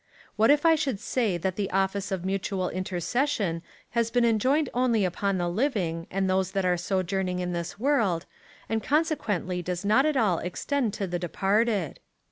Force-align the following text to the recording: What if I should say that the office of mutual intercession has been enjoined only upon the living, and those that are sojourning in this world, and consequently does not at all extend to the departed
What 0.35 0.49
if 0.49 0.65
I 0.65 0.73
should 0.73 0.99
say 0.99 1.37
that 1.37 1.57
the 1.57 1.69
office 1.69 2.11
of 2.11 2.25
mutual 2.25 2.69
intercession 2.69 3.61
has 3.91 4.09
been 4.09 4.25
enjoined 4.25 4.67
only 4.73 5.05
upon 5.05 5.37
the 5.37 5.47
living, 5.47 6.07
and 6.09 6.27
those 6.27 6.53
that 6.53 6.65
are 6.65 6.75
sojourning 6.75 7.37
in 7.37 7.53
this 7.53 7.77
world, 7.79 8.25
and 8.67 8.81
consequently 8.81 9.61
does 9.61 9.85
not 9.85 10.07
at 10.07 10.17
all 10.17 10.39
extend 10.39 10.95
to 10.95 11.05
the 11.05 11.19
departed 11.19 11.99